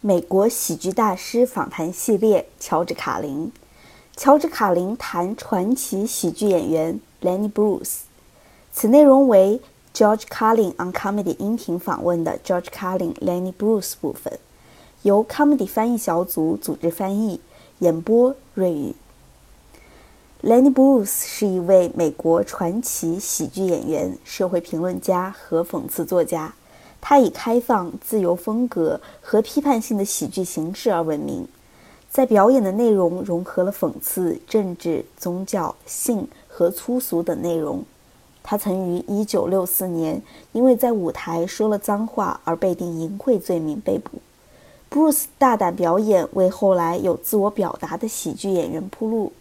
[0.00, 3.50] 美国喜剧大师访谈系列，乔治·卡林。
[4.16, 8.02] 乔治·卡林谈传奇喜剧演员 Lenny Bruce。
[8.72, 9.60] 此内容为
[9.92, 14.38] George Carlin on Comedy 音频访问的 George Carlin Lenny Bruce 部分，
[15.02, 17.40] 由 Comedy 翻译小组组织翻译，
[17.80, 18.94] 演播瑞宇。
[20.44, 26.54] Lenny Bruce 是一位美国传奇喜剧演员、社会评论家和讽刺作家。
[27.00, 31.46] 他以开放、自由风格和批判性的喜剧形式而闻名，
[32.10, 37.84] 在表演的内容融合了讽刺、政治、宗教、性和粗俗等内容。
[38.42, 40.22] 他曾于1964年
[40.52, 44.18] 因为在舞台说了脏话而被定淫秽罪名被捕。
[44.90, 49.32] Bruce 大胆表演为后来有自我表达的喜剧演员铺路。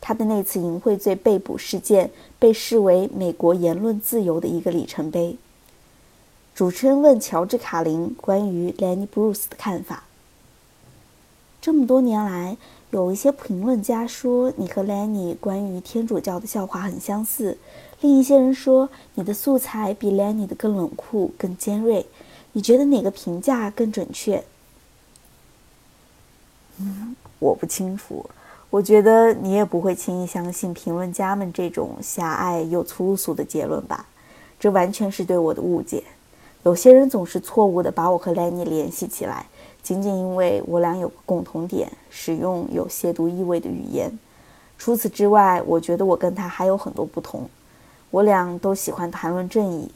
[0.00, 5.36] 他的那次淫秽罪被捕事件被视为美国言论自由的一个里程碑。
[6.60, 10.04] 主持人问乔治·卡林关于 Lenny Bruce 的看法。
[11.58, 12.58] 这么多年来，
[12.90, 17.56] 有一些评论家说你和 Lenny 关于天主教的笑话很相似，
[18.02, 22.04] 另一些人说你的素材比 Lenny 的更冷酷、更尖锐。
[22.52, 24.44] 你觉得哪个评价更准确？
[26.76, 28.28] 嗯，我不清楚。
[28.68, 34.04] 我觉得你也不会轻易相信评论家们这种狭隘又粗俗的结论吧？
[34.58, 36.04] 这完全是对我的误解。
[36.62, 39.46] 有些人总是错误地把我和 Lenny 联系起来，
[39.82, 44.18] 仅仅因为我俩有个共同点：使用有亵渎意味的语言。
[44.76, 47.48] 除此之外，我觉得我跟他还有很多不同。
[48.10, 49.90] 我俩都喜欢谈论正义。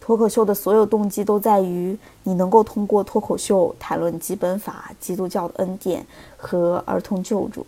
[0.00, 6.04] 脱口秀的所有动机都在于你能够通过脱口秀谈论基本法、基督教的恩典
[6.36, 7.64] 和儿童救助。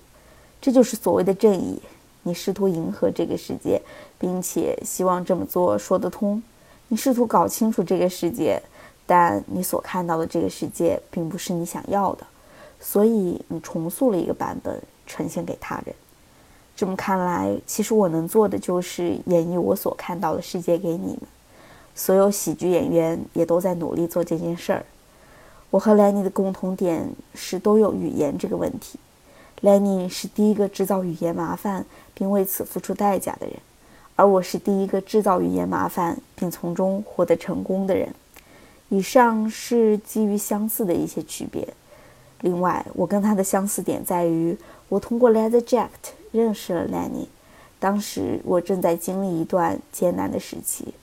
[0.61, 1.81] 这就是所谓的正义。
[2.25, 3.81] 你试图迎合这个世界，
[4.19, 6.42] 并且希望这么做说得通。
[6.88, 8.62] 你试图搞清楚这个世界，
[9.06, 12.27] 但你所看到的这个世界并不是你想要的，
[12.78, 15.94] 所以你重塑了一个版本呈现给他人。
[16.77, 21.20] 这么看来，其实我能做的就是演绎我所看到的世界给你们。
[21.94, 24.84] 所有喜剧演员也都在努力做这件事儿。
[25.70, 28.98] 我和 Lenny 的共同点是都有语言这个问题。
[29.62, 33.56] Lenny 是第一个制造语言麻烦并为此付出代价的人。
[34.17, 38.14] 而我是第一个制造语言麻烦并从中获得成功的人。
[38.89, 41.67] 以上是基于相似的一些区别。
[42.42, 44.57] 另外，我跟他的相似点在于，
[44.89, 47.27] 我通过 Leather Jacket 认识了 Lenny。
[47.80, 50.95] 当时我正在经历一段艰难的时期，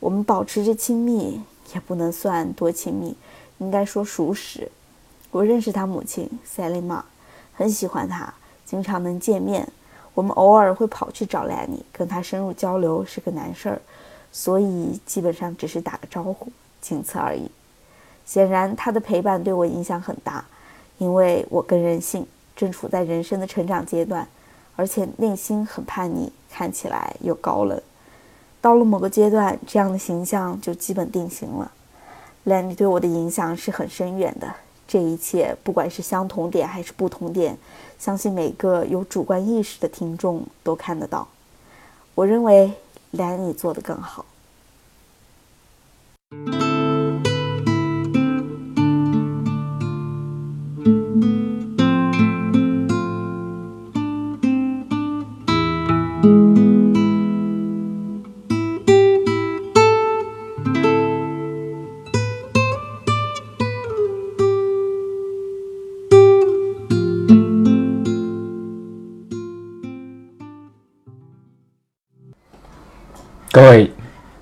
[0.00, 1.40] 我们保持着亲密，
[1.72, 3.14] 也不能算多亲密，
[3.58, 4.70] 应该说熟识。
[5.30, 7.02] 我认识他母亲 Sally Ma，
[7.52, 8.34] 很喜欢他，
[8.64, 9.68] 经常能见面。
[10.16, 13.78] 我们偶尔会跑去找 Lenny，跟他深入交流是个难事儿，
[14.32, 16.48] 所以基本上只是打个招呼，
[16.80, 17.50] 仅此而已。
[18.24, 20.42] 显然，他的陪伴对我影响很大，
[20.96, 22.26] 因为我更任性，
[22.56, 24.26] 正处在人生的成长阶段，
[24.74, 27.78] 而且内心很叛逆，看起来又高冷。
[28.62, 31.70] 到了某个阶段，这样的形象就基本定型了。
[32.46, 34.54] Lenny 对我的影响是很深远的。
[34.86, 37.56] 这一切，不管是相同点还是不同点，
[37.98, 41.26] 相信每个有主观意识的听众都看得到。
[42.14, 42.72] 我认为
[43.10, 44.24] 兰尼做得更好。
[73.56, 73.90] 各位，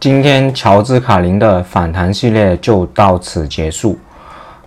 [0.01, 3.97] 今天乔治卡林的访谈系列就到此结束。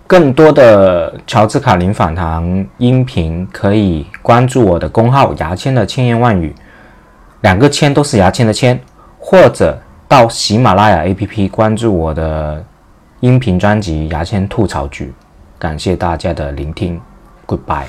[0.06, 6.54] 更多的乔治卡林访谈音频，可以关注我的公号“牙签的千言万语”，
[7.42, 8.80] 两个“签”都是牙签的“签”，
[9.20, 9.78] 或者
[10.08, 12.64] 到喜马拉雅 APP 关注我的
[13.20, 15.04] 音频专辑《牙签吐槽局》。
[15.58, 16.98] 感谢大家的聆听
[17.46, 17.84] ，Goodbye。